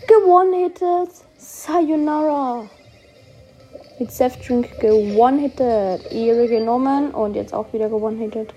[0.07, 1.09] Gewone-hitted.
[1.37, 2.69] Sayonara.
[3.99, 6.11] Mit Saft-Drink gewone-hitted.
[6.11, 8.53] Ehre genommen und jetzt auch wieder gewone-hitted.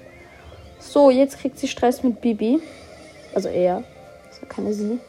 [0.79, 2.61] So, jetzt kriegt sie Stress mit Bibi.
[3.35, 3.83] Also er.
[4.29, 5.01] Das ist keine sie.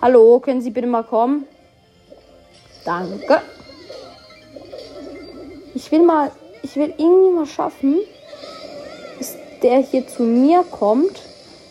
[0.00, 1.46] Hallo, können Sie bitte mal kommen?
[2.84, 3.40] Danke.
[5.74, 6.30] Ich will mal,
[6.62, 7.96] ich will irgendwie mal schaffen,
[9.18, 11.22] dass der hier zu mir kommt.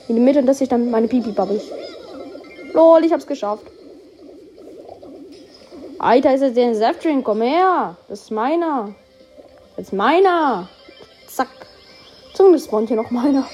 [0.07, 1.61] In die Mitte und dass ich dann meine Pipi babbel.
[2.73, 3.63] Lol, ich hab's geschafft.
[6.05, 7.25] Alter, ist jetzt der Saftdrink?
[7.25, 7.97] Komm her.
[8.07, 8.93] Das ist meiner.
[9.75, 10.69] Das ist meiner.
[11.25, 11.47] Zack.
[12.35, 13.47] Zumindest spawnt hier noch meiner.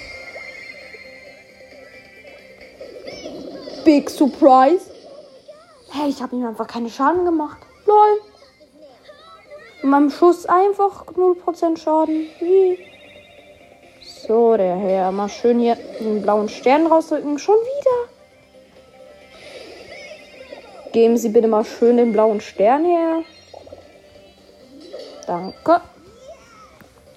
[3.85, 4.91] Big Surprise.
[5.91, 7.59] Hey, ich habe ihm einfach keine Schaden gemacht.
[7.85, 8.19] Lol.
[9.83, 12.27] In meinem Schuss einfach 0% Schaden.
[12.41, 12.79] Wie?
[14.27, 15.13] So, der Herr.
[15.13, 17.39] Mal schön hier den blauen Stern rausdrücken.
[17.39, 18.20] Schon wieder.
[20.91, 23.23] Geben Sie bitte mal schön den blauen Stern her.
[25.25, 25.81] Danke.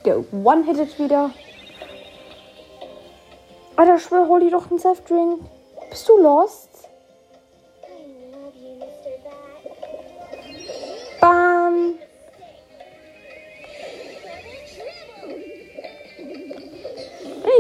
[0.05, 1.31] Der One-Hitted wieder.
[3.77, 5.41] Alter, schwör, hol dir doch einen Safe-Drink.
[5.91, 6.69] Bist du lost?
[11.21, 11.95] Bam.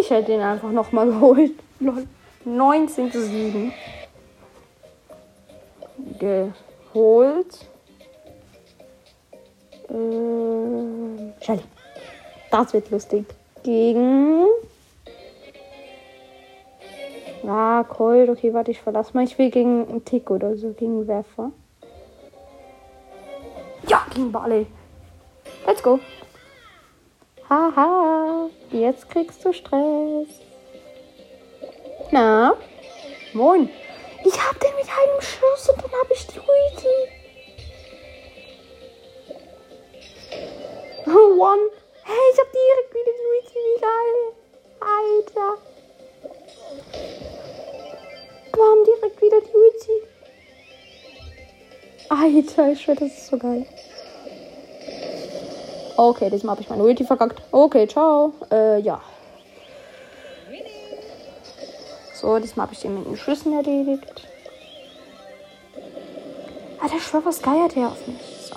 [0.01, 1.53] Ich hätte ihn einfach nochmal geholt.
[2.45, 3.73] 19 zu 7.
[6.25, 7.66] Geholt.
[9.91, 11.61] Ähm, Shelly.
[12.51, 13.27] Das wird lustig.
[13.62, 14.47] Gegen.
[17.47, 18.31] Ah, Cold.
[18.31, 19.25] Okay, warte, ich verlasse mal.
[19.25, 21.53] Ich will gegen einen Tick oder so, gegen Werfer.
[23.87, 24.66] Ja, gegen Barley.
[25.66, 26.01] Let's go.
[27.51, 30.29] Haha, jetzt kriegst du Stress.
[32.11, 32.55] Na?
[33.35, 33.68] Moin.
[34.25, 36.99] Ich hab den mit einem Schuss und dann hab ich die Luigi.
[41.41, 41.70] One.
[42.05, 43.61] Hey, ich hab direkt wieder die Luigi.
[43.64, 44.18] Wie geil.
[44.81, 45.51] Alter.
[48.53, 49.99] Bam, direkt wieder die Luigi.
[52.09, 53.66] Alter, ich schwör, das ist so geil.
[55.97, 57.41] Okay, diesmal habe ich meine Ulti verkackt.
[57.53, 58.33] Okay, ciao.
[58.51, 59.01] Äh, ja.
[62.25, 64.27] So, diesmal habe ich den mit den Schüssen erledigt.
[66.81, 68.16] Alter, ich schwör, was geiert der auf mich?
[68.49, 68.57] So.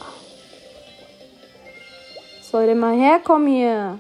[2.44, 4.00] Soll der mal herkommen hier?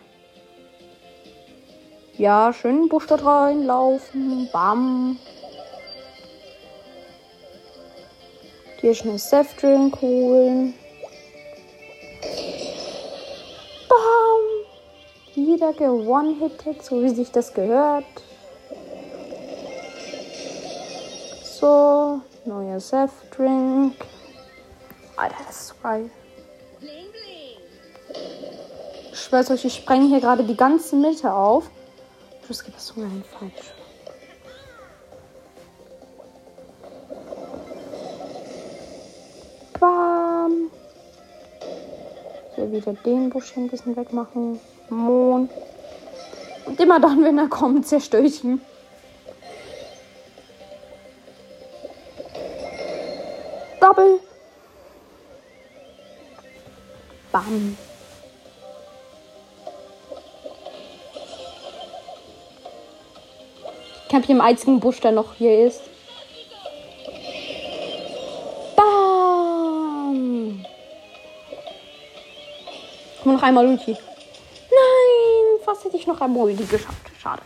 [2.17, 4.47] Ja, schön Busch dort reinlaufen.
[4.53, 5.19] Bam.
[8.79, 10.75] Hier schnell Safe Drink holen.
[15.35, 18.05] wieder gewonnen-hitted, so wie sich das gehört.
[21.59, 23.95] So, neuer Saft-Drink.
[25.15, 26.11] Alter, das ist geil.
[29.11, 31.67] Ich schwör's euch, ich spreng hier gerade die ganze Mitte auf.
[32.47, 33.73] Das geht das so rein falsch.
[39.79, 40.69] Bam.
[42.53, 44.59] Hier wieder den Busch ein bisschen wegmachen.
[44.91, 45.49] Mond.
[46.67, 48.61] Und immer dann, wenn er kommt, zerstöre ich ihn.
[57.57, 57.77] Bam.
[64.07, 65.81] Ich habe hier im einzigen Busch, der noch hier ist.
[68.75, 70.65] Bam.
[73.23, 73.97] Komm noch einmal Ulti
[75.67, 77.11] fast hätte ich noch ein Moldi geschafft.
[77.19, 77.41] Schade.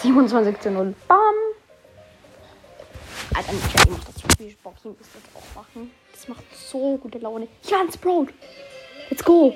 [0.00, 0.94] 27 zu 0.
[1.06, 1.18] Bam.
[3.34, 4.74] Alter, Michael macht das so viel Bock.
[4.78, 5.90] Ich muss das auch machen.
[6.12, 7.46] Das macht so gute Laune.
[7.68, 8.28] Ja, ein Sprout.
[9.20, 9.54] Let's go.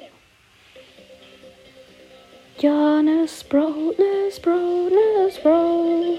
[2.59, 6.19] Ja, ne Sprout, ne Sprout, ne Sprout.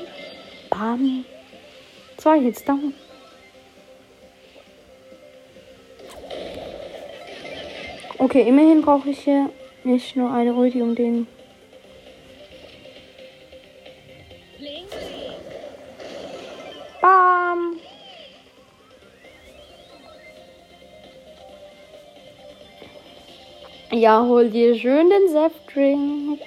[0.72, 1.26] Bam.
[2.18, 2.96] Zwei Hits down.
[8.18, 9.52] Okay, immerhin brauche ich hier
[9.84, 11.28] nicht nur eine Ulti, um den
[23.96, 26.41] Ja, hol dir schön den Saftdrink.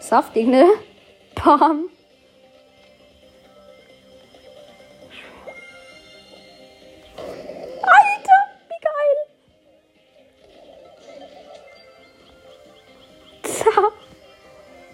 [0.00, 0.64] Saftig, ne?
[1.34, 1.90] Bam.
[7.82, 8.40] Alter,
[8.70, 9.16] wie geil.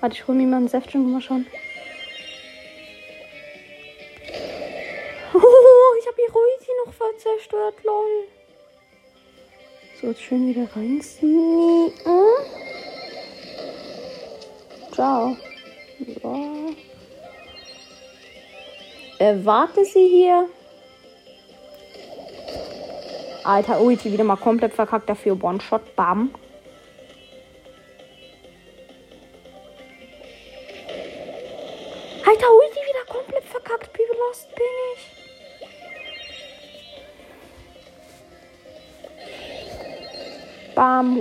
[0.00, 1.46] Warte, ich hol mir mal einen Saftdrink mal schauen.
[7.66, 8.28] 100, lol.
[10.00, 11.92] So, jetzt schön wieder rein sneaken.
[12.04, 12.44] Hm?
[14.92, 15.36] Ciao.
[16.22, 16.74] So.
[19.18, 20.48] Erwarte sie hier.
[23.44, 25.08] Alter, Ulti wieder mal komplett verkackt.
[25.08, 25.96] Dafür One-Shot.
[25.96, 26.34] Bam.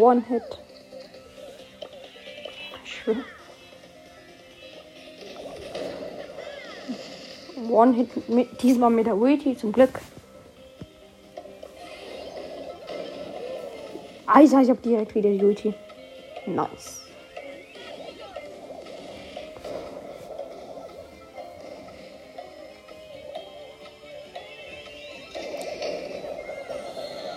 [0.06, 0.44] One-Hit.
[7.68, 8.10] One-Hit
[8.62, 10.00] diesmal mit der Ulti, zum Glück.
[14.28, 15.74] Alter, ich hab direkt wieder die Ulti.
[16.46, 17.02] Nice.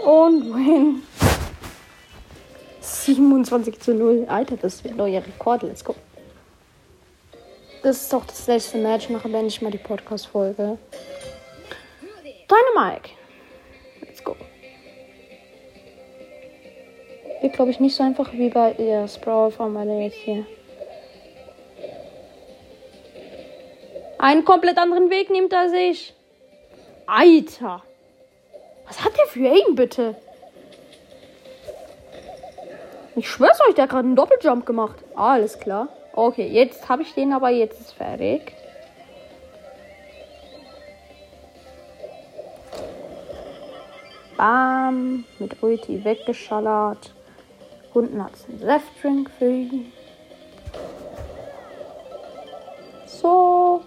[0.04, 1.07] Und win.
[3.18, 4.26] 27 zu 0.
[4.28, 5.64] Alter, das ist ein neuer Rekord.
[5.64, 5.94] Let's go.
[7.82, 9.08] Das ist doch das letzte Match.
[9.08, 10.78] Nachher beende ich mal die Podcast-Folge.
[12.48, 13.10] Dynamike.
[14.00, 14.36] Let's go.
[17.40, 20.46] Wird, glaube ich, nicht so einfach wie bei der Sprawl von jetzt hier.
[24.18, 26.14] Einen komplett anderen Weg nimmt er sich.
[27.06, 27.82] Alter.
[28.86, 30.14] Was hat der für Aim, bitte?
[33.18, 35.02] Ich schwör's euch, der hat gerade einen Doppeljump gemacht.
[35.16, 35.88] Ah, alles klar.
[36.12, 38.54] Okay, jetzt habe ich den aber jetzt ist fertig.
[44.36, 47.12] Bam, mit Ulti weggeschallert.
[47.92, 49.92] Unten hat es einen Saftdrink für ihn.
[53.04, 53.82] So.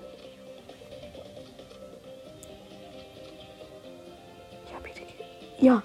[4.73, 5.01] Ja, bitte.
[5.59, 5.82] Ja.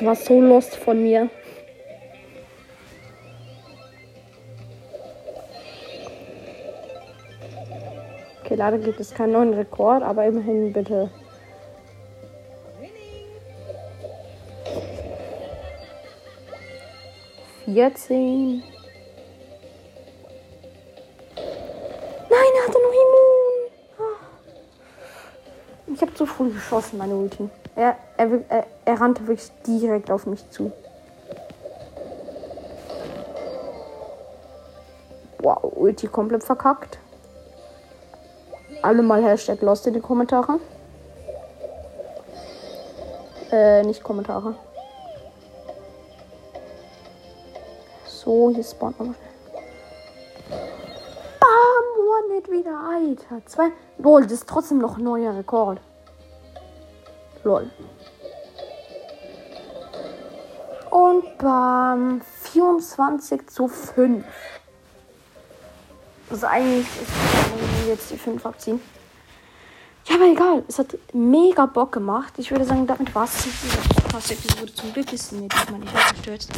[0.00, 1.28] Das war so lost von mir.
[8.42, 11.10] Okay, leider gibt es keinen neuen Rekord, aber immerhin bitte.
[17.66, 18.62] Vierzehn.
[22.30, 23.70] Nein, er hatte noch Immun.
[23.98, 24.16] Ah.
[25.94, 27.50] Ich habe zu früh geschossen, meine Ulti.
[27.76, 30.70] Er, er, er, er rannte wirklich direkt auf mich zu.
[35.38, 36.98] Wow, Ulti komplett verkackt.
[38.82, 40.60] Alle mal Hashtag Lost in die Kommentare.
[43.50, 44.54] Äh, nicht Kommentare.
[48.06, 50.60] So, hier spawnt nochmal schnell.
[51.40, 52.28] Bam!
[52.28, 53.46] One-Hit wieder, Alter.
[53.46, 53.70] Zwei.
[53.96, 55.80] Lol, das ist trotzdem noch ein neuer Rekord.
[57.44, 57.70] Lol.
[60.90, 62.20] Und bam.
[62.52, 64.24] 24 zu 5.
[66.30, 68.80] Also eigentlich ist jetzt die 5 abziehen.
[70.06, 70.64] Ja, aber egal.
[70.68, 72.34] Es hat mega Bock gemacht.
[72.38, 74.74] Ich würde sagen, damit war es mit dieser Podcast-Episode.
[74.74, 76.50] Zum Glück ist mir diesmal nicht abgestürzt.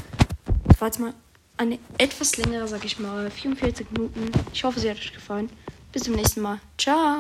[0.69, 1.13] Das war jetzt mal
[1.59, 4.31] eine etwas längere, sag ich mal, 44 Minuten.
[4.53, 5.51] Ich hoffe, sie hat euch gefallen.
[5.93, 6.59] Bis zum nächsten Mal.
[6.79, 7.19] Ciao.